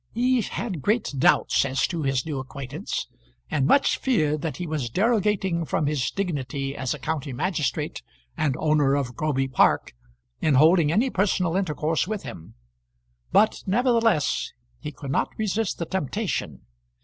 [0.15, 3.05] He had great doubts as to his new acquaintance,
[3.51, 8.01] and much feared that he was derogating from his dignity as a county magistrate
[8.35, 9.93] and owner of Groby Park
[10.41, 12.55] in holding any personal intercourse with him;
[13.31, 16.61] but nevertheless he could not resist the temptation.